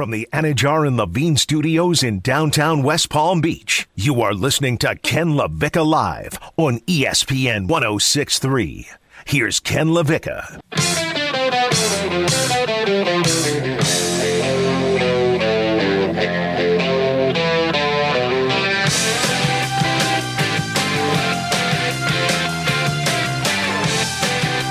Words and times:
from 0.00 0.12
the 0.12 0.26
Anajar 0.32 0.86
and 0.86 0.96
Levine 0.96 1.36
Studios 1.36 2.02
in 2.02 2.20
downtown 2.20 2.82
West 2.82 3.10
Palm 3.10 3.42
Beach, 3.42 3.86
you 3.94 4.22
are 4.22 4.32
listening 4.32 4.78
to 4.78 4.96
Ken 4.96 5.34
LaVicka 5.34 5.86
Live 5.86 6.38
on 6.56 6.78
ESPN 6.86 7.68
1063. 7.68 8.88
Here's 9.26 9.60
Ken 9.60 9.88
LaVicka. 9.88 10.58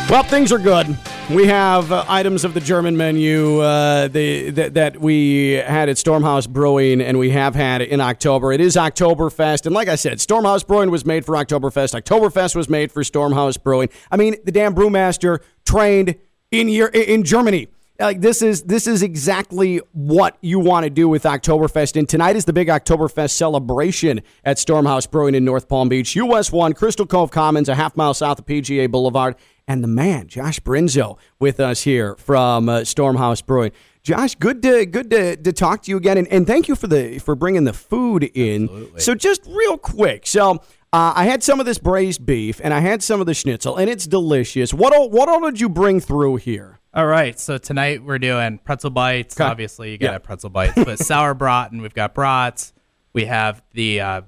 Well, 0.10 0.24
things 0.24 0.52
are 0.52 0.58
good. 0.58 0.98
We 1.32 1.46
have 1.46 1.92
uh, 1.92 2.06
items 2.08 2.44
of 2.44 2.56
the 2.56 2.60
German 2.60 2.98
menu 2.98 3.60
uh, 3.60 4.08
the, 4.08 4.50
that, 4.50 4.74
that 4.74 5.00
we 5.00 5.52
had 5.52 5.88
at 5.88 5.98
Stormhouse 5.98 6.50
Brewing 6.50 7.02
and 7.02 7.20
we 7.20 7.30
have 7.30 7.54
had 7.54 7.84
in 7.84 8.02
October. 8.02 8.52
It 8.52 8.60
is 8.60 8.76
Oktoberfest. 8.76 9.68
And 9.68 9.76
like 9.76 9.88
I 9.90 9.94
said, 9.94 10.18
Stormhouse 10.18 10.66
Brewing 10.66 10.90
was 10.90 11.06
made 11.06 11.24
for 11.24 11.36
Oktoberfest. 11.36 12.02
Oktoberfest 12.02 12.56
was 12.56 12.68
made 12.68 12.92
for 12.92 13.04
Stormhouse 13.04 13.62
Brewing. 13.62 13.90
I 14.10 14.18
mean, 14.18 14.38
the 14.44 14.52
damn 14.52 14.74
brewmaster 14.74 15.44
trained 15.66 16.16
in, 16.50 16.68
your, 16.68 16.88
in 16.88 17.24
Germany. 17.24 17.68
Like 18.00 18.22
this 18.22 18.42
is 18.42 18.64
this 18.64 18.88
is 18.88 19.04
exactly 19.04 19.82
what 19.92 20.38
you 20.40 20.58
want 20.60 20.86
to 20.86 20.90
do 20.90 21.10
with 21.10 21.24
Oktoberfest. 21.24 21.98
And 21.98 22.08
tonight 22.08 22.38
is 22.38 22.46
the 22.46 22.54
big 22.54 22.70
Oktoberfest 22.70 23.32
celebration 23.32 24.22
at 24.46 24.56
Stormhouse 24.56 25.10
Brewing 25.10 25.36
in 25.36 25.44
North 25.44 25.68
Palm 25.68 25.90
Beach. 25.90 26.16
US 26.16 26.50
One, 26.50 26.72
Crystal 26.72 27.06
Cove 27.06 27.30
Commons, 27.30 27.68
a 27.68 27.76
half 27.76 27.98
mile 27.98 28.14
south 28.14 28.40
of 28.40 28.46
PGA 28.46 28.90
Boulevard 28.90 29.36
and 29.68 29.84
the 29.84 29.88
man, 29.88 30.28
Josh 30.28 30.62
Brinzo, 30.62 31.18
with 31.40 31.60
us 31.60 31.82
here 31.82 32.16
from 32.16 32.70
uh, 32.70 32.80
Stormhouse 32.80 33.46
Brewing. 33.46 33.72
Josh, 34.02 34.34
good 34.36 34.62
to 34.64 34.86
good 34.86 35.10
to, 35.10 35.36
to 35.36 35.52
talk 35.52 35.84
to 35.84 35.92
you 35.92 35.98
again, 35.98 36.18
and, 36.18 36.28
and 36.30 36.48
thank 36.48 36.70
you 36.70 36.76
for 36.76 36.88
the 36.88 37.20
for 37.20 37.36
bringing 37.36 37.66
the 37.66 37.74
food 37.74 38.24
in. 38.34 38.64
Absolutely. 38.64 39.02
So 39.02 39.14
just 39.14 39.46
real 39.46 39.78
quick, 39.78 40.26
so 40.26 40.62
uh, 40.94 41.14
I 41.16 41.26
had 41.26 41.44
some 41.44 41.60
of 41.60 41.66
this 41.66 41.78
braised 41.78 42.26
beef, 42.26 42.62
and 42.64 42.74
I 42.74 42.80
had 42.80 43.04
some 43.04 43.20
of 43.20 43.28
the 43.28 43.34
schnitzel, 43.34 43.76
and 43.76 43.90
it's 43.90 44.08
delicious. 44.08 44.74
What 44.74 44.96
all, 44.96 45.10
what 45.10 45.28
all 45.28 45.42
did 45.42 45.60
you 45.60 45.68
bring 45.68 46.00
through 46.00 46.38
here? 46.38 46.79
All 46.92 47.06
right, 47.06 47.40
so 47.40 47.60
tonight 47.60 48.04
we're 48.04 48.18
doing 48.18 48.58
pretzel 48.58 48.90
bites. 48.90 49.40
Okay. 49.40 49.48
Obviously, 49.48 49.92
you 49.92 50.00
got 50.00 50.12
yeah. 50.12 50.18
pretzel 50.18 50.50
bites, 50.50 50.74
but 50.76 50.88
sauerbraten. 51.00 51.82
We've 51.82 51.94
got 51.94 52.16
brats. 52.16 52.74
We 53.14 53.26
have 53.26 53.62
the 53.74 54.02
uh, 54.02 54.22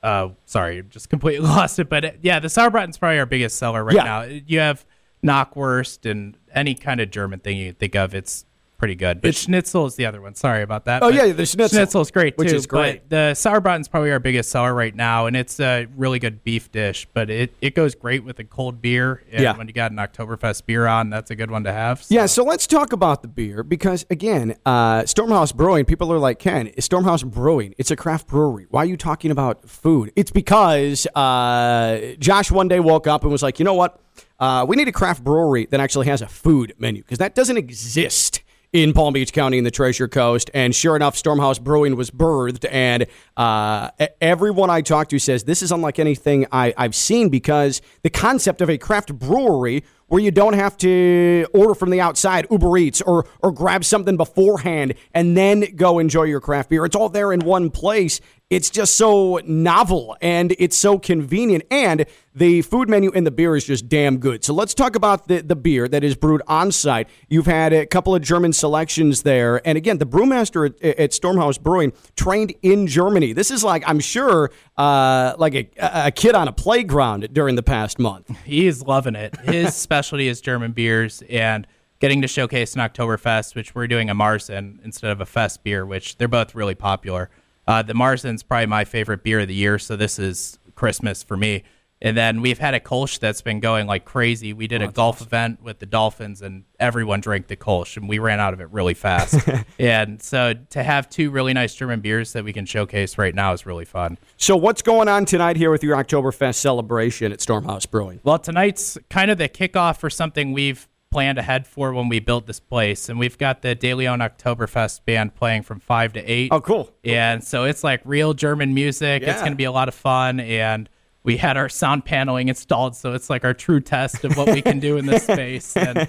uh, 0.00 0.28
sorry, 0.46 0.82
just 0.88 1.08
completely 1.08 1.46
lost 1.48 1.80
it. 1.80 1.88
But 1.88 2.04
uh, 2.04 2.10
yeah, 2.20 2.38
the 2.38 2.48
sauerbraten's 2.48 2.98
probably 2.98 3.18
our 3.18 3.26
biggest 3.26 3.58
seller 3.58 3.82
right 3.82 3.96
yeah. 3.96 4.04
now. 4.04 4.22
You 4.22 4.60
have 4.60 4.84
knockwurst 5.24 6.08
and 6.08 6.36
any 6.54 6.74
kind 6.74 7.00
of 7.00 7.10
German 7.10 7.40
thing 7.40 7.56
you 7.56 7.72
think 7.72 7.96
of. 7.96 8.14
It's 8.14 8.44
pretty 8.82 8.96
good. 8.96 9.20
But 9.20 9.28
it's, 9.28 9.38
schnitzel 9.38 9.86
is 9.86 9.94
the 9.94 10.06
other 10.06 10.20
one. 10.20 10.34
Sorry 10.34 10.60
about 10.60 10.86
that. 10.86 11.04
Oh 11.04 11.08
yeah, 11.08 11.30
the 11.30 11.46
schnitzel. 11.46 11.76
Schnitzel 11.76 12.00
is 12.00 12.10
great 12.10 12.36
too. 12.36 12.42
Which 12.42 12.52
is 12.52 12.66
great. 12.66 13.08
But 13.08 13.10
the 13.10 13.32
sauerbraten 13.36 13.82
is 13.82 13.86
probably 13.86 14.10
our 14.10 14.18
biggest 14.18 14.50
seller 14.50 14.74
right 14.74 14.92
now, 14.92 15.26
and 15.26 15.36
it's 15.36 15.60
a 15.60 15.86
really 15.96 16.18
good 16.18 16.42
beef 16.42 16.72
dish. 16.72 17.06
But 17.14 17.30
it, 17.30 17.54
it 17.60 17.76
goes 17.76 17.94
great 17.94 18.24
with 18.24 18.40
a 18.40 18.44
cold 18.44 18.82
beer. 18.82 19.22
And 19.30 19.40
yeah. 19.40 19.56
When 19.56 19.68
you 19.68 19.72
got 19.72 19.92
an 19.92 19.98
Oktoberfest 19.98 20.66
beer 20.66 20.88
on, 20.88 21.10
that's 21.10 21.30
a 21.30 21.36
good 21.36 21.48
one 21.48 21.62
to 21.62 21.72
have. 21.72 22.02
So. 22.02 22.12
Yeah. 22.12 22.26
So 22.26 22.42
let's 22.42 22.66
talk 22.66 22.92
about 22.92 23.22
the 23.22 23.28
beer 23.28 23.62
because 23.62 24.04
again, 24.10 24.56
uh, 24.66 25.02
Stormhouse 25.02 25.54
Brewing. 25.54 25.84
People 25.84 26.12
are 26.12 26.18
like 26.18 26.40
Ken. 26.40 26.66
Stormhouse 26.78 27.24
Brewing. 27.24 27.76
It's 27.78 27.92
a 27.92 27.96
craft 27.96 28.26
brewery. 28.26 28.66
Why 28.68 28.82
are 28.82 28.86
you 28.86 28.96
talking 28.96 29.30
about 29.30 29.68
food? 29.68 30.10
It's 30.16 30.32
because 30.32 31.06
uh, 31.14 32.14
Josh 32.18 32.50
one 32.50 32.66
day 32.66 32.80
woke 32.80 33.06
up 33.06 33.22
and 33.22 33.30
was 33.30 33.44
like, 33.44 33.60
you 33.60 33.64
know 33.64 33.74
what? 33.74 34.00
Uh, 34.40 34.66
we 34.68 34.74
need 34.74 34.88
a 34.88 34.92
craft 34.92 35.22
brewery 35.22 35.66
that 35.66 35.78
actually 35.78 36.08
has 36.08 36.20
a 36.20 36.26
food 36.26 36.74
menu 36.78 37.00
because 37.00 37.18
that 37.18 37.36
doesn't 37.36 37.56
exist 37.56 38.42
in 38.72 38.94
Palm 38.94 39.12
Beach 39.12 39.32
County 39.32 39.58
in 39.58 39.64
the 39.64 39.70
Treasure 39.70 40.08
Coast. 40.08 40.50
And 40.54 40.74
sure 40.74 40.96
enough, 40.96 41.14
Stormhouse 41.14 41.60
Brewing 41.60 41.94
was 41.94 42.10
birthed. 42.10 42.66
And 42.70 43.06
uh, 43.36 43.90
everyone 44.20 44.70
I 44.70 44.80
talked 44.80 45.10
to 45.10 45.18
says 45.18 45.44
this 45.44 45.62
is 45.62 45.70
unlike 45.70 45.98
anything 45.98 46.46
I, 46.50 46.72
I've 46.76 46.94
seen 46.94 47.28
because 47.28 47.82
the 48.02 48.10
concept 48.10 48.62
of 48.62 48.70
a 48.70 48.78
craft 48.78 49.14
brewery 49.18 49.84
where 50.06 50.20
you 50.20 50.30
don't 50.30 50.52
have 50.52 50.76
to 50.76 51.46
order 51.54 51.74
from 51.74 51.88
the 51.88 52.00
outside, 52.00 52.46
Uber 52.50 52.76
Eats, 52.76 53.00
or 53.00 53.26
or 53.42 53.50
grab 53.50 53.82
something 53.82 54.18
beforehand 54.18 54.94
and 55.14 55.36
then 55.36 55.64
go 55.74 55.98
enjoy 55.98 56.24
your 56.24 56.40
craft 56.40 56.68
beer. 56.68 56.84
It's 56.84 56.96
all 56.96 57.08
there 57.08 57.32
in 57.32 57.40
one 57.40 57.70
place. 57.70 58.20
It's 58.52 58.68
just 58.68 58.96
so 58.96 59.40
novel 59.46 60.14
and 60.20 60.54
it's 60.58 60.76
so 60.76 60.98
convenient. 60.98 61.64
And 61.70 62.04
the 62.34 62.60
food 62.60 62.86
menu 62.86 63.10
and 63.14 63.26
the 63.26 63.30
beer 63.30 63.56
is 63.56 63.64
just 63.64 63.88
damn 63.88 64.18
good. 64.18 64.44
So 64.44 64.52
let's 64.52 64.74
talk 64.74 64.94
about 64.94 65.26
the, 65.26 65.40
the 65.40 65.56
beer 65.56 65.88
that 65.88 66.04
is 66.04 66.14
brewed 66.14 66.42
on 66.46 66.70
site. 66.70 67.08
You've 67.30 67.46
had 67.46 67.72
a 67.72 67.86
couple 67.86 68.14
of 68.14 68.20
German 68.20 68.52
selections 68.52 69.22
there. 69.22 69.66
And 69.66 69.78
again, 69.78 69.96
the 69.96 70.04
brewmaster 70.04 70.66
at, 70.66 70.98
at 70.98 71.10
Stormhouse 71.12 71.58
Brewing 71.58 71.94
trained 72.14 72.52
in 72.60 72.86
Germany. 72.86 73.32
This 73.32 73.50
is 73.50 73.64
like, 73.64 73.84
I'm 73.86 74.00
sure, 74.00 74.50
uh, 74.76 75.32
like 75.38 75.54
a, 75.54 75.70
a 75.78 76.10
kid 76.10 76.34
on 76.34 76.46
a 76.46 76.52
playground 76.52 77.32
during 77.32 77.56
the 77.56 77.62
past 77.62 77.98
month. 77.98 78.28
He's 78.44 78.82
loving 78.82 79.14
it. 79.14 79.34
His 79.40 79.74
specialty 79.74 80.28
is 80.28 80.42
German 80.42 80.72
beers. 80.72 81.22
And 81.30 81.66
getting 82.00 82.20
to 82.20 82.28
showcase 82.28 82.74
an 82.74 82.82
Oktoberfest, 82.82 83.54
which 83.54 83.74
we're 83.74 83.86
doing 83.86 84.10
a 84.10 84.14
Marzen 84.14 84.84
instead 84.84 85.10
of 85.10 85.22
a 85.22 85.26
Fest 85.26 85.64
beer, 85.64 85.86
which 85.86 86.18
they're 86.18 86.28
both 86.28 86.54
really 86.54 86.74
popular. 86.74 87.30
Uh, 87.66 87.82
the 87.82 87.94
Marzen's 87.94 88.42
probably 88.42 88.66
my 88.66 88.84
favorite 88.84 89.22
beer 89.22 89.40
of 89.40 89.48
the 89.48 89.54
year, 89.54 89.78
so 89.78 89.96
this 89.96 90.18
is 90.18 90.58
Christmas 90.74 91.22
for 91.22 91.36
me. 91.36 91.62
And 92.04 92.16
then 92.16 92.40
we've 92.40 92.58
had 92.58 92.74
a 92.74 92.80
Kolsch 92.80 93.20
that's 93.20 93.42
been 93.42 93.60
going 93.60 93.86
like 93.86 94.04
crazy. 94.04 94.52
We 94.52 94.66
did 94.66 94.82
oh, 94.82 94.88
a 94.88 94.92
golf 94.92 95.16
awesome. 95.16 95.26
event 95.28 95.62
with 95.62 95.78
the 95.78 95.86
Dolphins, 95.86 96.42
and 96.42 96.64
everyone 96.80 97.20
drank 97.20 97.46
the 97.46 97.56
Kolsch, 97.56 97.96
and 97.96 98.08
we 98.08 98.18
ran 98.18 98.40
out 98.40 98.52
of 98.52 98.60
it 98.60 98.68
really 98.72 98.94
fast. 98.94 99.48
and 99.78 100.20
so 100.20 100.54
to 100.70 100.82
have 100.82 101.08
two 101.08 101.30
really 101.30 101.52
nice 101.52 101.76
German 101.76 102.00
beers 102.00 102.32
that 102.32 102.42
we 102.44 102.52
can 102.52 102.66
showcase 102.66 103.18
right 103.18 103.34
now 103.34 103.52
is 103.52 103.64
really 103.64 103.84
fun. 103.84 104.18
So 104.36 104.56
what's 104.56 104.82
going 104.82 105.06
on 105.06 105.24
tonight 105.24 105.56
here 105.56 105.70
with 105.70 105.84
your 105.84 105.96
Oktoberfest 105.96 106.56
celebration 106.56 107.30
at 107.30 107.38
Stormhouse 107.38 107.88
Brewing? 107.88 108.18
Well, 108.24 108.40
tonight's 108.40 108.98
kind 109.08 109.30
of 109.30 109.38
the 109.38 109.48
kickoff 109.48 109.98
for 109.98 110.10
something 110.10 110.52
we've 110.52 110.88
planned 111.12 111.38
ahead 111.38 111.66
for 111.66 111.92
when 111.92 112.08
we 112.08 112.18
built 112.18 112.46
this 112.46 112.58
place. 112.58 113.08
And 113.08 113.18
we've 113.18 113.38
got 113.38 113.62
the 113.62 113.74
De 113.74 113.94
Leon 113.94 114.18
Oktoberfest 114.20 115.04
band 115.04 115.34
playing 115.34 115.62
from 115.62 115.78
5 115.78 116.14
to 116.14 116.20
8. 116.20 116.48
Oh, 116.50 116.60
cool. 116.60 116.90
And 117.04 117.44
so 117.44 117.64
it's 117.64 117.84
like 117.84 118.00
real 118.04 118.34
German 118.34 118.74
music. 118.74 119.22
Yeah. 119.22 119.30
It's 119.30 119.40
going 119.40 119.52
to 119.52 119.56
be 119.56 119.64
a 119.64 119.72
lot 119.72 119.88
of 119.88 119.94
fun. 119.94 120.40
And 120.40 120.88
we 121.22 121.36
had 121.36 121.56
our 121.56 121.68
sound 121.68 122.04
paneling 122.04 122.48
installed. 122.48 122.96
So 122.96 123.12
it's 123.12 123.30
like 123.30 123.44
our 123.44 123.54
true 123.54 123.80
test 123.80 124.24
of 124.24 124.36
what 124.36 124.48
we 124.50 124.62
can 124.62 124.80
do 124.80 124.96
in 124.96 125.06
this 125.06 125.22
space. 125.32 125.76
And 125.76 126.08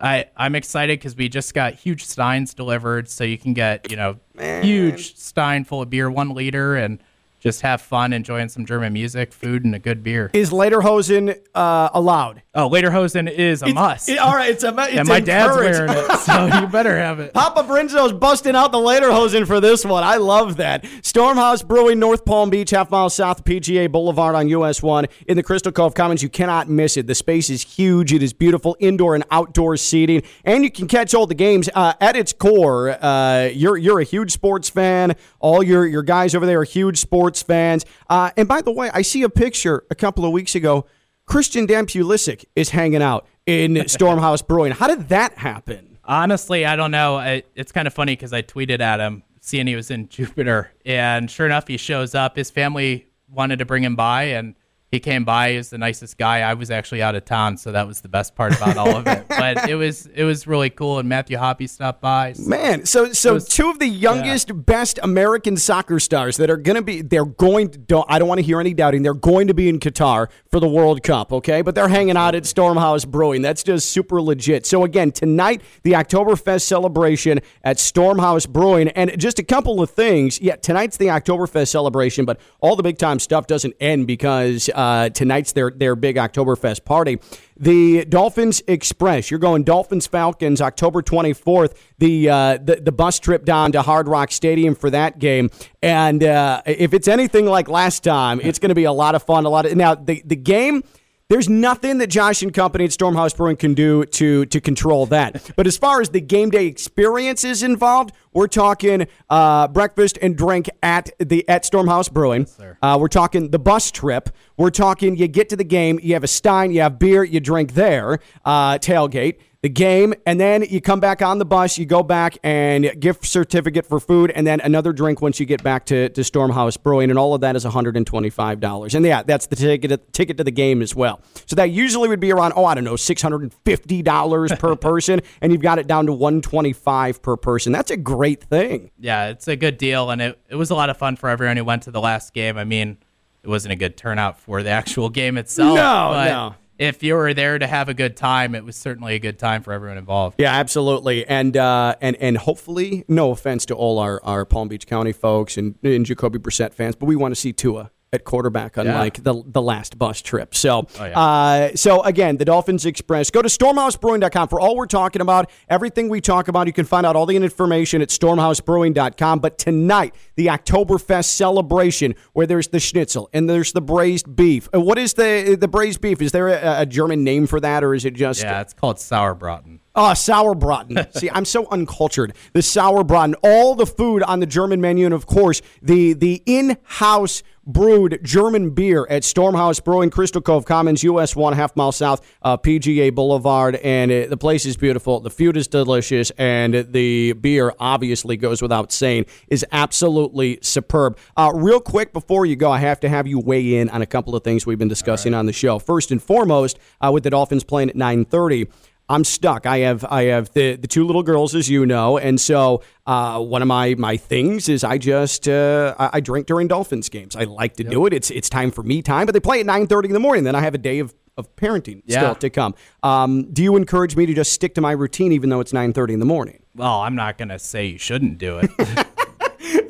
I, 0.00 0.26
I'm 0.36 0.54
excited 0.54 0.98
because 0.98 1.16
we 1.16 1.28
just 1.28 1.52
got 1.52 1.74
huge 1.74 2.04
steins 2.04 2.54
delivered. 2.54 3.08
So 3.08 3.24
you 3.24 3.36
can 3.36 3.52
get, 3.52 3.90
you 3.90 3.96
know, 3.96 4.18
Man. 4.34 4.62
huge 4.62 5.16
stein 5.16 5.64
full 5.64 5.82
of 5.82 5.90
beer, 5.90 6.10
one 6.10 6.30
liter. 6.30 6.76
And 6.76 7.02
just 7.44 7.60
have 7.60 7.82
fun 7.82 8.14
enjoying 8.14 8.48
some 8.48 8.64
German 8.64 8.94
music, 8.94 9.30
food, 9.30 9.66
and 9.66 9.74
a 9.74 9.78
good 9.78 10.02
beer. 10.02 10.30
Is 10.32 10.50
Lederhosen 10.50 11.38
uh, 11.54 11.90
allowed? 11.92 12.42
Oh, 12.54 12.70
Lederhosen 12.70 13.30
is 13.30 13.62
a 13.62 13.66
it's, 13.66 13.74
must. 13.74 14.08
It, 14.08 14.18
all 14.18 14.34
right, 14.34 14.48
it's 14.48 14.64
a 14.64 14.74
it's 14.78 14.94
Yeah, 14.94 15.02
my 15.02 15.20
dad's 15.20 15.54
wearing 15.54 15.90
it, 15.92 16.18
so 16.20 16.46
you 16.60 16.66
better 16.68 16.96
have 16.96 17.20
it. 17.20 17.34
Papa 17.34 17.64
Brinzo's 17.64 18.14
busting 18.14 18.56
out 18.56 18.72
the 18.72 18.78
Lederhosen 18.78 19.46
for 19.46 19.60
this 19.60 19.84
one. 19.84 20.02
I 20.02 20.16
love 20.16 20.56
that. 20.56 20.84
Stormhouse 21.02 21.66
Brewing, 21.66 21.98
North 21.98 22.24
Palm 22.24 22.48
Beach, 22.48 22.70
half 22.70 22.90
mile 22.90 23.10
south 23.10 23.40
of 23.40 23.44
PGA 23.44 23.92
Boulevard 23.92 24.34
on 24.34 24.48
US 24.48 24.82
1 24.82 25.04
in 25.28 25.36
the 25.36 25.42
Crystal 25.42 25.70
Cove 25.70 25.92
Commons. 25.92 26.22
You 26.22 26.30
cannot 26.30 26.70
miss 26.70 26.96
it. 26.96 27.06
The 27.06 27.14
space 27.14 27.50
is 27.50 27.62
huge. 27.62 28.14
It 28.14 28.22
is 28.22 28.32
beautiful 28.32 28.74
indoor 28.80 29.14
and 29.14 29.24
outdoor 29.30 29.76
seating, 29.76 30.22
and 30.46 30.64
you 30.64 30.70
can 30.70 30.88
catch 30.88 31.12
all 31.12 31.26
the 31.26 31.34
games. 31.34 31.68
Uh, 31.74 31.92
at 32.00 32.16
its 32.16 32.32
core, 32.32 32.96
uh, 33.04 33.50
you're 33.52 33.76
you're 33.76 34.00
a 34.00 34.04
huge 34.04 34.30
sports 34.30 34.70
fan. 34.70 35.14
All 35.40 35.62
your 35.62 35.84
your 35.84 36.02
guys 36.02 36.34
over 36.34 36.46
there 36.46 36.60
are 36.60 36.64
huge 36.64 36.98
sports 36.98 37.33
sports 37.34 37.42
fans. 37.42 37.84
Uh, 38.08 38.30
and 38.36 38.48
by 38.48 38.62
the 38.62 38.72
way, 38.72 38.90
I 38.92 39.02
see 39.02 39.22
a 39.22 39.28
picture 39.28 39.84
a 39.90 39.94
couple 39.94 40.24
of 40.24 40.32
weeks 40.32 40.54
ago. 40.54 40.86
Christian 41.26 41.66
Dan 41.66 41.86
Pulisic 41.86 42.44
is 42.54 42.70
hanging 42.70 43.02
out 43.02 43.26
in 43.46 43.74
Stormhouse 43.88 44.46
Brewing. 44.46 44.72
How 44.72 44.86
did 44.86 45.08
that 45.08 45.38
happen? 45.38 45.98
Honestly, 46.04 46.66
I 46.66 46.76
don't 46.76 46.90
know. 46.90 47.18
it's 47.54 47.72
kind 47.72 47.86
of 47.86 47.94
funny 47.94 48.12
because 48.12 48.32
I 48.32 48.42
tweeted 48.42 48.80
at 48.80 49.00
him, 49.00 49.22
seeing 49.40 49.66
he 49.66 49.74
was 49.74 49.90
in 49.90 50.08
Jupiter, 50.10 50.70
and 50.84 51.30
sure 51.30 51.46
enough, 51.46 51.66
he 51.66 51.76
shows 51.76 52.14
up. 52.14 52.36
His 52.36 52.50
family 52.50 53.06
wanted 53.30 53.58
to 53.60 53.64
bring 53.64 53.82
him 53.82 53.96
by, 53.96 54.24
and 54.24 54.54
he 54.94 55.00
came 55.00 55.24
by. 55.24 55.50
He 55.50 55.56
was 55.56 55.70
the 55.70 55.78
nicest 55.78 56.16
guy. 56.16 56.40
I 56.40 56.54
was 56.54 56.70
actually 56.70 57.02
out 57.02 57.16
of 57.16 57.24
town, 57.24 57.56
so 57.56 57.72
that 57.72 57.86
was 57.86 58.00
the 58.00 58.08
best 58.08 58.36
part 58.36 58.56
about 58.56 58.76
all 58.76 58.96
of 58.96 59.06
it. 59.08 59.26
but 59.28 59.68
it 59.68 59.74
was 59.74 60.06
it 60.06 60.22
was 60.22 60.46
really 60.46 60.70
cool. 60.70 61.00
And 61.00 61.08
Matthew 61.08 61.36
Hoppe 61.36 61.68
stopped 61.68 62.00
by. 62.00 62.32
So 62.34 62.48
Man, 62.48 62.86
so 62.86 63.12
so 63.12 63.34
was, 63.34 63.48
two 63.48 63.68
of 63.68 63.80
the 63.80 63.88
youngest, 63.88 64.48
yeah. 64.48 64.54
best 64.54 65.00
American 65.02 65.56
soccer 65.56 65.98
stars 65.98 66.36
that 66.36 66.48
are 66.48 66.56
going 66.56 66.76
to 66.76 66.82
be 66.82 67.02
they're 67.02 67.24
going 67.24 67.70
to. 67.70 67.78
Don't, 67.78 68.06
I 68.08 68.18
don't 68.20 68.28
want 68.28 68.38
to 68.38 68.44
hear 68.44 68.60
any 68.60 68.72
doubting. 68.72 69.02
They're 69.02 69.14
going 69.14 69.48
to 69.48 69.54
be 69.54 69.68
in 69.68 69.80
Qatar 69.80 70.28
for 70.48 70.60
the 70.60 70.68
World 70.68 71.02
Cup. 71.02 71.32
Okay, 71.32 71.60
but 71.60 71.74
they're 71.74 71.88
hanging 71.88 72.16
out 72.16 72.36
at 72.36 72.44
Stormhouse 72.44 73.06
Brewing. 73.06 73.42
That's 73.42 73.64
just 73.64 73.90
super 73.90 74.22
legit. 74.22 74.64
So 74.64 74.84
again, 74.84 75.10
tonight 75.10 75.60
the 75.82 75.92
Oktoberfest 75.92 76.62
celebration 76.62 77.40
at 77.64 77.78
Stormhouse 77.78 78.48
Brewing, 78.48 78.88
and 78.90 79.18
just 79.18 79.40
a 79.40 79.44
couple 79.44 79.82
of 79.82 79.90
things. 79.90 80.40
Yeah, 80.40 80.54
tonight's 80.56 80.96
the 80.96 81.06
Oktoberfest 81.06 81.68
celebration, 81.68 82.24
but 82.24 82.38
all 82.60 82.76
the 82.76 82.84
big 82.84 82.96
time 82.96 83.18
stuff 83.18 83.48
doesn't 83.48 83.74
end 83.80 84.06
because. 84.06 84.70
Uh, 84.72 84.83
uh, 84.84 85.08
tonight's 85.10 85.52
their 85.52 85.70
their 85.70 85.96
big 85.96 86.16
Oktoberfest 86.16 86.84
party. 86.84 87.18
The 87.56 88.04
Dolphins 88.04 88.62
Express. 88.66 89.30
You're 89.30 89.40
going 89.40 89.62
Dolphins 89.62 90.06
Falcons 90.06 90.60
October 90.60 91.02
24th. 91.02 91.74
The 91.98 92.28
uh, 92.28 92.58
the, 92.58 92.76
the 92.76 92.92
bus 92.92 93.18
trip 93.18 93.44
down 93.44 93.72
to 93.72 93.82
Hard 93.82 94.08
Rock 94.08 94.32
Stadium 94.32 94.74
for 94.74 94.90
that 94.90 95.18
game. 95.18 95.50
And 95.82 96.22
uh, 96.22 96.62
if 96.66 96.92
it's 96.92 97.08
anything 97.08 97.46
like 97.46 97.68
last 97.68 98.04
time, 98.04 98.40
it's 98.42 98.58
going 98.58 98.70
to 98.70 98.74
be 98.74 98.84
a 98.84 98.92
lot 98.92 99.14
of 99.14 99.22
fun. 99.22 99.46
A 99.46 99.48
lot 99.48 99.66
of 99.66 99.76
now 99.76 99.94
the 99.94 100.22
the 100.24 100.36
game. 100.36 100.82
There's 101.30 101.48
nothing 101.48 101.98
that 101.98 102.08
Josh 102.08 102.42
and 102.42 102.52
company 102.52 102.84
at 102.84 102.90
Stormhouse 102.90 103.34
Brewing 103.34 103.56
can 103.56 103.72
do 103.72 104.04
to 104.04 104.44
to 104.46 104.60
control 104.60 105.06
that. 105.06 105.50
But 105.56 105.66
as 105.66 105.78
far 105.78 106.00
as 106.00 106.08
the 106.10 106.20
game 106.20 106.50
day 106.50 106.66
experience 106.66 107.44
is 107.44 107.62
involved, 107.62 108.12
we're 108.32 108.48
talking 108.48 109.06
uh, 109.30 109.68
breakfast 109.68 110.18
and 110.20 110.36
drink 110.36 110.68
at 110.82 111.10
the 111.18 111.48
at 111.48 111.62
Stormhouse 111.62 112.12
Brewing. 112.12 112.46
Uh, 112.82 112.98
we're 113.00 113.08
talking 113.08 113.50
the 113.50 113.58
bus 113.58 113.90
trip. 113.90 114.30
We're 114.56 114.70
talking 114.70 115.16
you 115.16 115.28
get 115.28 115.48
to 115.50 115.56
the 115.56 115.64
game, 115.64 115.98
you 116.02 116.14
have 116.14 116.24
a 116.24 116.28
stein, 116.28 116.72
you 116.72 116.80
have 116.80 116.98
beer, 116.98 117.24
you 117.24 117.40
drink 117.40 117.74
there, 117.74 118.18
uh, 118.44 118.78
tailgate 118.78 119.38
the 119.64 119.70
game, 119.70 120.12
and 120.26 120.38
then 120.38 120.60
you 120.68 120.78
come 120.78 121.00
back 121.00 121.22
on 121.22 121.38
the 121.38 121.44
bus, 121.46 121.78
you 121.78 121.86
go 121.86 122.02
back 122.02 122.36
and 122.42 123.00
gift 123.00 123.24
certificate 123.24 123.86
for 123.86 123.98
food, 123.98 124.30
and 124.32 124.46
then 124.46 124.60
another 124.60 124.92
drink 124.92 125.22
once 125.22 125.40
you 125.40 125.46
get 125.46 125.62
back 125.62 125.86
to, 125.86 126.10
to 126.10 126.20
Stormhouse 126.20 126.80
Brewing, 126.80 127.08
and 127.08 127.18
all 127.18 127.32
of 127.32 127.40
that 127.40 127.56
is 127.56 127.64
$125. 127.64 128.94
And 128.94 129.06
yeah, 129.06 129.22
that's 129.22 129.46
the 129.46 129.56
ticket 129.56 130.12
ticket 130.12 130.36
to 130.36 130.44
the 130.44 130.50
game 130.50 130.82
as 130.82 130.94
well. 130.94 131.22
So 131.46 131.56
that 131.56 131.70
usually 131.70 132.10
would 132.10 132.20
be 132.20 132.30
around, 132.30 132.52
oh, 132.56 132.66
I 132.66 132.74
don't 132.74 132.84
know, 132.84 132.92
$650 132.92 134.58
per 134.58 134.76
person, 134.90 135.22
and 135.40 135.50
you've 135.50 135.62
got 135.62 135.78
it 135.78 135.86
down 135.86 136.04
to 136.06 136.12
125 136.12 137.22
per 137.22 137.36
person. 137.38 137.72
That's 137.72 137.90
a 137.90 137.96
great 137.96 138.44
thing. 138.44 138.90
Yeah, 138.98 139.28
it's 139.28 139.48
a 139.48 139.56
good 139.56 139.78
deal, 139.78 140.10
and 140.10 140.20
it, 140.20 140.38
it 140.50 140.56
was 140.56 140.68
a 140.68 140.74
lot 140.74 140.90
of 140.90 140.98
fun 140.98 141.16
for 141.16 141.30
everyone 141.30 141.56
who 141.56 141.64
went 141.64 141.84
to 141.84 141.90
the 141.90 142.02
last 142.02 142.34
game. 142.34 142.58
I 142.58 142.64
mean, 142.64 142.98
it 143.42 143.48
wasn't 143.48 143.72
a 143.72 143.76
good 143.76 143.96
turnout 143.96 144.38
for 144.38 144.62
the 144.62 144.68
actual 144.68 145.08
game 145.08 145.38
itself. 145.38 145.74
No, 145.74 146.10
but 146.12 146.28
no 146.28 146.54
if 146.78 147.02
you 147.02 147.14
were 147.14 147.34
there 147.34 147.58
to 147.58 147.66
have 147.66 147.88
a 147.88 147.94
good 147.94 148.16
time, 148.16 148.54
it 148.54 148.64
was 148.64 148.76
certainly 148.76 149.14
a 149.14 149.18
good 149.18 149.38
time 149.38 149.62
for 149.62 149.72
everyone 149.72 149.98
involved. 149.98 150.36
Yeah, 150.38 150.52
absolutely, 150.52 151.26
and 151.26 151.56
uh, 151.56 151.94
and 152.00 152.16
and 152.16 152.38
hopefully, 152.38 153.04
no 153.08 153.30
offense 153.30 153.66
to 153.66 153.74
all 153.74 153.98
our, 153.98 154.22
our 154.24 154.44
Palm 154.44 154.68
Beach 154.68 154.86
County 154.86 155.12
folks 155.12 155.56
and, 155.56 155.76
and 155.82 156.04
Jacoby 156.04 156.38
Brissett 156.38 156.74
fans, 156.74 156.96
but 156.96 157.06
we 157.06 157.16
want 157.16 157.34
to 157.34 157.40
see 157.40 157.52
Tua 157.52 157.90
at 158.14 158.24
quarterback, 158.24 158.76
unlike 158.76 159.18
yeah. 159.18 159.22
the 159.24 159.42
the 159.46 159.62
last 159.62 159.98
bus 159.98 160.22
trip. 160.22 160.54
So, 160.54 160.86
oh, 160.98 161.04
yeah. 161.04 161.20
uh, 161.20 161.76
so 161.76 162.02
again, 162.02 162.36
the 162.36 162.44
Dolphins 162.44 162.86
Express. 162.86 163.30
Go 163.30 163.42
to 163.42 163.48
stormhousebrewing.com 163.48 164.48
for 164.48 164.60
all 164.60 164.76
we're 164.76 164.86
talking 164.86 165.20
about. 165.20 165.50
Everything 165.68 166.08
we 166.08 166.20
talk 166.20 166.48
about, 166.48 166.66
you 166.66 166.72
can 166.72 166.84
find 166.86 167.04
out 167.04 167.16
all 167.16 167.26
the 167.26 167.36
information 167.36 168.00
at 168.00 168.08
stormhousebrewing.com. 168.08 169.40
But 169.40 169.58
tonight, 169.58 170.14
the 170.36 170.46
Oktoberfest 170.46 171.26
celebration, 171.26 172.14
where 172.32 172.46
there's 172.46 172.68
the 172.68 172.80
schnitzel 172.80 173.28
and 173.32 173.48
there's 173.48 173.72
the 173.72 173.82
braised 173.82 174.34
beef. 174.34 174.68
Uh, 174.74 174.80
what 174.80 174.98
is 174.98 175.14
the 175.14 175.56
the 175.60 175.68
braised 175.68 176.00
beef? 176.00 176.22
Is 176.22 176.32
there 176.32 176.48
a, 176.48 176.82
a 176.82 176.86
German 176.86 177.24
name 177.24 177.46
for 177.46 177.60
that, 177.60 177.84
or 177.84 177.94
is 177.94 178.04
it 178.04 178.14
just? 178.14 178.42
Yeah, 178.42 178.60
it's 178.60 178.72
called 178.72 178.96
sauerbraten. 178.96 179.80
Oh, 179.96 180.12
sauerbraten. 180.12 181.12
See, 181.18 181.30
I'm 181.30 181.44
so 181.44 181.66
uncultured. 181.70 182.34
The 182.52 182.60
sauerbraten, 182.60 183.34
all 183.42 183.74
the 183.74 183.86
food 183.86 184.22
on 184.24 184.40
the 184.40 184.46
German 184.46 184.80
menu, 184.80 185.04
and 185.04 185.14
of 185.14 185.26
course, 185.26 185.62
the 185.82 186.14
the 186.14 186.42
in-house 186.46 187.42
brewed 187.66 188.20
German 188.22 188.70
beer 188.70 189.06
at 189.08 189.22
Stormhouse 189.22 189.82
Brewing, 189.82 190.10
Crystal 190.10 190.42
Cove 190.42 190.64
Commons, 190.64 191.02
US 191.04 191.34
one 191.34 191.54
half 191.54 191.74
mile 191.76 191.92
south, 191.92 192.26
uh, 192.42 192.56
PGA 192.56 193.14
Boulevard, 193.14 193.76
and 193.76 194.10
it, 194.10 194.30
the 194.30 194.36
place 194.36 194.66
is 194.66 194.76
beautiful. 194.76 195.20
The 195.20 195.30
food 195.30 195.56
is 195.56 195.68
delicious, 195.68 196.30
and 196.32 196.74
the 196.92 197.32
beer 197.34 197.72
obviously 197.78 198.36
goes 198.36 198.60
without 198.60 198.92
saying 198.92 199.26
is 199.48 199.64
absolutely 199.72 200.58
superb. 200.62 201.18
Uh, 201.36 201.52
real 201.54 201.80
quick 201.80 202.12
before 202.12 202.46
you 202.46 202.56
go, 202.56 202.70
I 202.70 202.78
have 202.78 203.00
to 203.00 203.08
have 203.08 203.26
you 203.26 203.38
weigh 203.38 203.76
in 203.76 203.88
on 203.90 204.02
a 204.02 204.06
couple 204.06 204.34
of 204.34 204.42
things 204.42 204.66
we've 204.66 204.78
been 204.78 204.88
discussing 204.88 205.32
right. 205.32 205.38
on 205.38 205.46
the 205.46 205.52
show. 205.52 205.78
First 205.78 206.10
and 206.10 206.22
foremost, 206.22 206.78
uh, 207.00 207.10
with 207.12 207.22
the 207.22 207.30
Dolphins 207.30 207.64
playing 207.64 207.90
at 207.90 207.96
9:30. 207.96 208.68
I'm 209.08 209.24
stuck. 209.24 209.66
I 209.66 209.78
have 209.78 210.04
I 210.04 210.24
have 210.24 210.52
the 210.54 210.76
the 210.76 210.86
two 210.86 211.06
little 211.06 211.22
girls, 211.22 211.54
as 211.54 211.68
you 211.68 211.84
know, 211.84 212.16
and 212.16 212.40
so 212.40 212.82
uh, 213.06 213.38
one 213.40 213.60
of 213.60 213.68
my 213.68 213.94
my 213.96 214.16
things 214.16 214.68
is 214.68 214.82
I 214.82 214.96
just 214.96 215.46
uh, 215.46 215.94
I, 215.98 216.10
I, 216.14 216.20
drink 216.20 216.46
during 216.46 216.68
Dolphins 216.68 217.10
games. 217.10 217.36
I 217.36 217.44
like 217.44 217.76
to 217.76 217.82
yep. 217.82 217.92
do 217.92 218.06
it. 218.06 218.14
It's 218.14 218.30
it's 218.30 218.48
time 218.48 218.70
for 218.70 218.82
me 218.82 219.02
time, 219.02 219.26
but 219.26 219.32
they 219.32 219.40
play 219.40 219.60
at 219.60 219.66
9:30 219.66 220.06
in 220.06 220.12
the 220.12 220.20
morning. 220.20 220.44
Then 220.44 220.54
I 220.54 220.60
have 220.60 220.74
a 220.74 220.78
day 220.78 221.00
of 221.00 221.14
of 221.36 221.54
parenting 221.56 222.02
yeah. 222.06 222.20
still 222.20 222.34
to 222.36 222.50
come. 222.50 222.74
Um, 223.02 223.52
do 223.52 223.62
you 223.62 223.76
encourage 223.76 224.16
me 224.16 224.24
to 224.24 224.34
just 224.34 224.52
stick 224.52 224.74
to 224.76 224.80
my 224.80 224.92
routine 224.92 225.32
even 225.32 225.50
though 225.50 225.60
it's 225.60 225.72
9:30 225.72 226.14
in 226.14 226.20
the 226.20 226.26
morning? 226.26 226.62
Well, 226.74 227.00
I'm 227.00 227.14
not 227.14 227.38
going 227.38 227.50
to 227.50 227.58
say 227.58 227.86
you 227.86 227.98
shouldn't 227.98 228.38
do 228.38 228.58
it. 228.58 228.70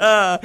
Uh, 0.04 0.38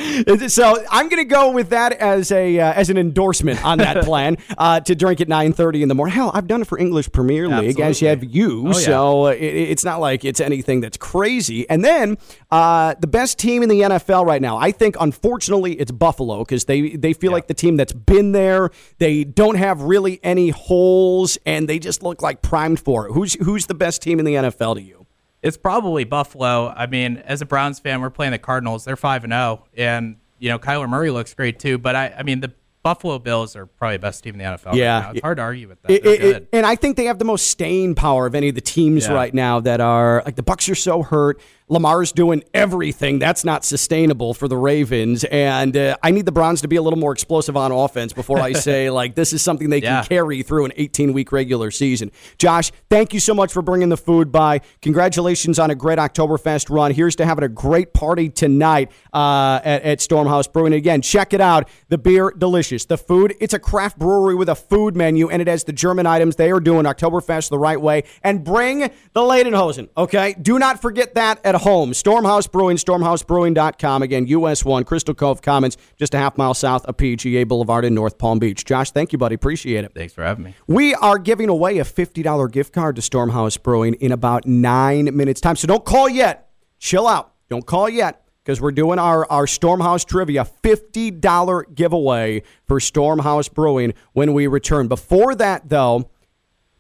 so 0.47 0.85
I'm 0.89 1.09
going 1.09 1.21
to 1.21 1.29
go 1.29 1.51
with 1.51 1.69
that 1.69 1.93
as 1.93 2.31
a 2.31 2.59
uh, 2.59 2.73
as 2.73 2.89
an 2.89 2.97
endorsement 2.97 3.63
on 3.65 3.79
that 3.79 4.03
plan 4.05 4.37
uh, 4.57 4.79
to 4.81 4.95
drink 4.95 5.19
at 5.21 5.27
9:30 5.27 5.81
in 5.81 5.89
the 5.89 5.95
morning. 5.95 6.15
Hell, 6.15 6.31
I've 6.33 6.47
done 6.47 6.61
it 6.61 6.67
for 6.67 6.77
English 6.77 7.11
Premier 7.11 7.47
League, 7.47 7.79
Absolutely. 7.79 7.83
as 7.83 8.01
you 8.01 8.07
have 8.07 8.23
you. 8.23 8.67
Oh, 8.69 8.71
so 8.73 9.27
it, 9.27 9.41
it's 9.41 9.83
not 9.83 9.99
like 9.99 10.23
it's 10.23 10.39
anything 10.39 10.81
that's 10.81 10.97
crazy. 10.97 11.69
And 11.69 11.83
then 11.83 12.17
uh, 12.51 12.95
the 12.99 13.07
best 13.07 13.37
team 13.37 13.63
in 13.63 13.69
the 13.69 13.81
NFL 13.81 14.25
right 14.25 14.41
now, 14.41 14.57
I 14.57 14.71
think, 14.71 14.95
unfortunately, 14.99 15.73
it's 15.73 15.91
Buffalo 15.91 16.39
because 16.39 16.65
they 16.65 16.95
they 16.95 17.13
feel 17.13 17.31
yeah. 17.31 17.35
like 17.35 17.47
the 17.47 17.53
team 17.53 17.75
that's 17.75 17.93
been 17.93 18.31
there. 18.31 18.71
They 18.97 19.23
don't 19.23 19.55
have 19.55 19.81
really 19.81 20.19
any 20.23 20.49
holes, 20.49 21.37
and 21.45 21.67
they 21.67 21.79
just 21.79 22.01
look 22.03 22.21
like 22.21 22.41
primed 22.41 22.79
for 22.79 23.07
it. 23.07 23.13
Who's 23.13 23.33
who's 23.35 23.65
the 23.65 23.75
best 23.75 24.01
team 24.01 24.19
in 24.19 24.25
the 24.25 24.35
NFL 24.35 24.75
to 24.75 24.81
you? 24.81 25.05
It's 25.41 25.57
probably 25.57 26.03
Buffalo. 26.03 26.74
I 26.75 26.88
mean, 26.88 27.18
as 27.18 27.41
a 27.41 27.45
Browns 27.45 27.80
fan, 27.80 28.01
we're 28.01 28.09
playing 28.09 28.31
the 28.31 28.39
Cardinals. 28.39 28.86
They're 28.86 28.97
five 28.97 29.24
and 29.24 29.31
zero, 29.31 29.63
oh, 29.63 29.68
and 29.77 30.18
you 30.38 30.50
know 30.50 30.59
Kyler 30.59 30.89
Murray 30.89 31.12
looks 31.12 31.33
great 31.33 31.59
too. 31.59 31.77
But 31.77 31.95
I, 31.95 32.13
I 32.19 32.24
mean, 32.24 32.41
the 32.41 32.51
Buffalo 32.83 33.19
Bills 33.19 33.56
are 33.56 33.65
probably 33.65 33.97
the 33.97 34.01
best 34.01 34.24
team 34.24 34.36
in 34.36 34.39
the 34.39 34.45
NFL. 34.45 34.75
Yeah, 34.75 35.06
right 35.06 35.15
it's 35.15 35.21
hard 35.21 35.38
to 35.38 35.44
argue 35.44 35.68
with 35.68 35.81
that. 35.81 35.91
It, 35.91 36.06
it, 36.06 36.50
and 36.53 36.65
I 36.65 36.75
think 36.75 36.97
they 36.97 37.06
have 37.06 37.19
the 37.19 37.25
most 37.25 37.47
staying 37.47 37.95
power 37.95 38.25
of 38.25 38.36
any 38.36 38.50
of 38.50 38.56
the 38.56 38.62
teams 38.62 39.06
yeah. 39.06 39.13
right 39.13 39.33
now 39.33 39.59
that 39.62 39.81
are 39.81 40.24
like 40.25 40.36
the 40.36 40.44
Bucs 40.44 40.69
are 40.71 40.75
so 40.75 41.03
hurt. 41.03 41.42
Lamar's 41.69 42.12
doing 42.12 42.44
everything. 42.54 43.19
That's 43.19 43.45
not 43.45 43.63
sustainable 43.63 44.33
for 44.33 44.48
the 44.48 44.57
Ravens. 44.57 45.24
And 45.25 45.77
uh, 45.77 45.98
I 46.01 46.10
need 46.10 46.25
the 46.25 46.31
Browns 46.31 46.62
to 46.62 46.68
be 46.68 46.77
a 46.77 46.81
little 46.81 46.98
more 46.98 47.12
explosive 47.12 47.56
on 47.56 47.71
offense 47.71 48.12
before 48.12 48.39
I 48.39 48.54
say, 48.54 48.89
like, 49.00 49.13
this 49.13 49.33
is 49.33 49.44
something 49.44 49.69
they 49.69 49.81
yeah. 49.81 50.01
can 50.01 50.10
carry 50.10 50.42
through 50.42 50.66
an 50.66 50.74
18 50.75 51.13
week 51.13 51.31
regular 51.31 51.69
season. 51.69 52.12
Josh, 52.39 52.71
thank 52.89 53.13
you 53.13 53.19
so 53.19 53.36
much 53.36 53.54
for 53.54 53.62
bringing 53.62 53.89
the 53.89 53.98
food 53.98 54.31
by. 54.31 54.62
Congratulations 54.81 55.60
on 55.60 55.69
a 55.69 55.75
great 55.75 56.00
Oktoberfest 56.00 56.69
run. 56.69 56.92
Here's 56.92 57.16
to 57.18 57.25
having 57.25 57.44
a 57.44 57.50
great 57.50 57.94
party 57.94 58.30
tonight 58.30 58.92
uh, 59.13 59.60
at, 59.63 59.83
at 59.83 60.00
Stormhouse 60.00 60.51
Brewing. 60.51 60.74
Again, 60.74 61.04
check 61.04 61.33
it 61.33 61.42
out. 61.42 61.69
The 61.89 62.00
beer, 62.00 62.33
delicious. 62.36 62.86
The 62.86 62.98
food, 62.98 63.36
it's 63.39 63.54
a 63.54 63.60
craft 63.60 64.00
brewery 64.00 64.33
with 64.33 64.50
a 64.50 64.56
food 64.56 64.95
menu, 64.95 65.30
and 65.30 65.39
it 65.39 65.48
has 65.48 65.66
the 65.66 65.74
German 65.74 66.07
items. 66.07 66.36
They 66.36 66.51
are 66.51 66.60
doing 66.60 66.86
Oktoberfest 66.86 67.50
the 67.50 67.60
right 67.60 67.80
way. 67.80 68.06
And 68.24 68.44
bring 68.44 68.80
the 68.80 69.21
Lederhosen, 69.21 69.89
okay? 69.95 70.36
Do 70.42 70.57
not 70.57 70.81
forget 70.81 71.13
that 71.13 71.45
at 71.45 71.58
home. 71.59 71.91
Stormhouse 71.91 72.51
Brewing, 72.51 72.77
stormhousebrewing.com. 72.77 74.01
Again, 74.01 74.28
US 74.28 74.66
1, 74.66 74.83
Crystal 74.83 75.13
Cove 75.13 75.42
Commons, 75.42 75.78
just 75.97 76.13
a 76.13 76.18
half 76.18 76.37
mile 76.37 76.54
south 76.54 76.85
of 76.85 76.97
PGA 76.97 77.47
Boulevard 77.47 77.85
in 77.85 77.94
North 77.94 78.18
Palm 78.18 78.39
Beach. 78.39 78.66
Josh, 78.66 78.92
thank 78.92 79.11
you, 79.11 79.18
buddy. 79.18 79.35
Appreciate 79.35 79.85
it. 79.85 79.94
Thanks 79.94 80.13
for 80.13 80.23
having 80.23 80.45
me. 80.45 80.56
We 80.68 80.95
are 80.95 81.18
giving 81.18 81.49
away 81.49 81.80
a 81.80 81.83
$50 81.83 82.51
gift 82.51 82.73
card 82.73 82.95
to 82.95 83.01
Stormhouse 83.01 83.61
Brewing 83.61 83.94
in 83.95 84.11
about 84.11 84.45
nine 84.45 85.16
minutes' 85.16 85.42
time. 85.42 85.56
So 85.56 85.68
don't 85.68 85.85
call 85.85 86.09
yet. 86.09 86.49
Chill 86.80 87.07
out. 87.07 87.33
Don't 87.49 87.66
call 87.66 87.89
yet 87.89 88.25
because 88.44 88.61
we're 88.61 88.71
doing 88.71 88.97
our, 88.97 89.30
our 89.31 89.45
Stormhouse 89.45 90.06
Trivia 90.06 90.45
$50 90.63 91.75
giveaway 91.75 92.42
for 92.68 92.80
Stormhouse 92.80 93.54
Brewing 93.54 93.94
when 94.13 94.33
we 94.33 94.47
return. 94.47 94.87
Before 94.87 95.35
that, 95.35 95.69
though, 95.69 96.09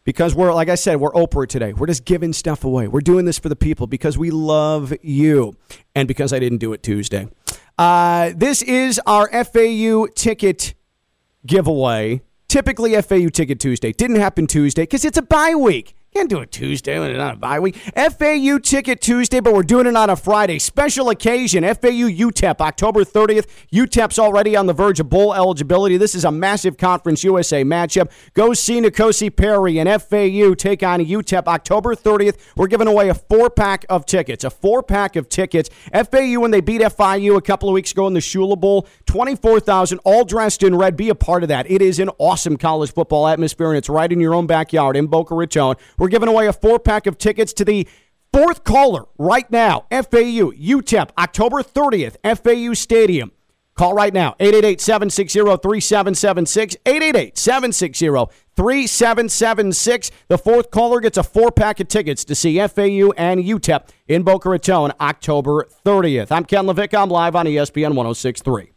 because 0.09 0.33
we're 0.33 0.51
like 0.51 0.69
I 0.69 0.73
said, 0.73 0.99
we're 0.99 1.11
Oprah 1.11 1.47
today. 1.47 1.71
We're 1.71 1.85
just 1.85 2.03
giving 2.03 2.33
stuff 2.33 2.63
away. 2.63 2.87
We're 2.87 2.99
doing 2.99 3.25
this 3.25 3.37
for 3.37 3.47
the 3.47 3.55
people 3.55 3.85
because 3.85 4.17
we 4.17 4.31
love 4.31 4.91
you, 5.03 5.55
and 5.93 6.07
because 6.07 6.33
I 6.33 6.39
didn't 6.39 6.57
do 6.57 6.73
it 6.73 6.81
Tuesday. 6.81 7.27
Uh, 7.77 8.31
this 8.35 8.63
is 8.63 8.99
our 9.05 9.29
FAU 9.45 10.07
ticket 10.15 10.73
giveaway. 11.45 12.21
Typically, 12.47 12.99
FAU 12.99 13.29
ticket 13.29 13.59
Tuesday 13.59 13.91
didn't 13.91 14.15
happen 14.15 14.47
Tuesday 14.47 14.81
because 14.81 15.05
it's 15.05 15.19
a 15.19 15.21
bye 15.21 15.53
week. 15.53 15.95
Can't 16.19 16.29
do 16.29 16.39
it 16.39 16.51
Tuesday 16.51 16.99
when 16.99 17.11
it's 17.11 17.17
not 17.17 17.35
a 17.35 17.37
bye 17.37 17.61
week. 17.61 17.77
FAU 17.77 18.57
ticket 18.57 18.99
Tuesday, 18.99 19.39
but 19.39 19.53
we're 19.53 19.63
doing 19.63 19.87
it 19.87 19.95
on 19.95 20.09
a 20.09 20.17
Friday. 20.17 20.59
Special 20.59 21.09
occasion, 21.11 21.63
FAU 21.63 22.09
UTEP, 22.09 22.59
October 22.59 23.05
30th. 23.05 23.47
UTEP's 23.71 24.19
already 24.19 24.53
on 24.57 24.65
the 24.65 24.73
verge 24.73 24.99
of 24.99 25.07
bowl 25.07 25.33
eligibility. 25.33 25.95
This 25.95 26.15
is 26.15 26.25
a 26.25 26.31
massive 26.31 26.75
Conference 26.75 27.23
USA 27.23 27.63
matchup. 27.63 28.11
Go 28.33 28.53
see 28.53 28.81
N'Kosi 28.81 29.33
Perry 29.33 29.77
and 29.79 29.87
FAU 29.89 30.55
take 30.55 30.83
on 30.83 30.99
UTEP 30.99 31.47
October 31.47 31.95
30th. 31.95 32.37
We're 32.57 32.67
giving 32.67 32.87
away 32.89 33.07
a 33.07 33.13
four 33.13 33.49
pack 33.49 33.85
of 33.87 34.05
tickets. 34.05 34.43
A 34.43 34.49
four 34.49 34.83
pack 34.83 35.15
of 35.15 35.29
tickets. 35.29 35.69
FAU, 35.93 36.41
when 36.41 36.51
they 36.51 36.59
beat 36.59 36.81
FIU 36.81 37.37
a 37.37 37.41
couple 37.41 37.69
of 37.69 37.73
weeks 37.73 37.93
ago 37.93 38.07
in 38.07 38.13
the 38.13 38.19
Shula 38.19 38.59
Bowl, 38.59 38.89
24,000, 39.05 39.99
all 39.99 40.25
dressed 40.25 40.63
in 40.63 40.75
red. 40.75 40.97
Be 40.97 41.07
a 41.07 41.15
part 41.15 41.43
of 41.43 41.47
that. 41.47 41.71
It 41.71 41.81
is 41.81 41.97
an 41.97 42.09
awesome 42.17 42.57
college 42.57 42.91
football 42.91 43.25
atmosphere, 43.25 43.69
and 43.69 43.77
it's 43.77 43.87
right 43.87 44.11
in 44.11 44.19
your 44.19 44.35
own 44.35 44.47
backyard 44.47 44.97
in 44.97 45.07
Boca 45.07 45.33
Raton. 45.33 45.77
We're 45.97 46.08
giving 46.09 46.29
away 46.29 46.47
a 46.47 46.53
four 46.53 46.79
pack 46.79 47.07
of 47.07 47.17
tickets 47.17 47.53
to 47.53 47.65
the 47.65 47.87
fourth 48.33 48.63
caller 48.63 49.05
right 49.17 49.49
now. 49.51 49.85
FAU, 49.91 50.51
UTEP, 50.51 51.09
October 51.17 51.63
30th, 51.63 52.17
FAU 52.23 52.73
Stadium. 52.73 53.31
Call 53.79 53.93
right 53.93 54.13
now 54.13 54.35
888 54.41 54.81
760 54.81 55.39
3776. 55.39 56.75
888 56.85 57.37
760 57.37 58.07
3776. 58.57 60.11
The 60.27 60.37
fourth 60.37 60.69
caller 60.69 60.99
gets 60.99 61.17
a 61.17 61.23
four 61.23 61.49
pack 61.49 61.79
of 61.79 61.87
tickets 61.87 62.25
to 62.25 62.35
see 62.35 62.57
FAU 62.57 63.13
and 63.15 63.39
UTEP 63.41 63.87
in 64.09 64.23
Boca 64.23 64.49
Raton 64.49 64.91
October 64.99 65.65
30th. 65.85 66.29
I'm 66.29 66.43
Ken 66.43 66.65
LaVicka. 66.65 67.01
I'm 67.01 67.09
live 67.09 67.37
on 67.37 67.45
ESPN 67.45 67.95
1063. 67.95 68.73